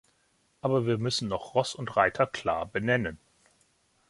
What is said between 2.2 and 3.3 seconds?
klar benennen.